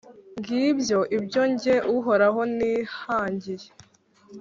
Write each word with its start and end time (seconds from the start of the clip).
ngibyo 0.39 0.99
ibyo 1.17 1.43
jye 1.59 1.75
uhoraho, 1.95 2.41
nihangiye. 2.55 3.67